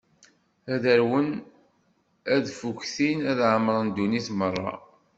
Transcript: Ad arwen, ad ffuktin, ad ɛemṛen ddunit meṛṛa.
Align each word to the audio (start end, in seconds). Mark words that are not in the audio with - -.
Ad 0.73 0.83
arwen, 0.93 1.29
ad 2.35 2.45
ffuktin, 2.53 3.19
ad 3.31 3.39
ɛemṛen 3.53 3.87
ddunit 3.89 4.27
meṛṛa. 4.39 4.73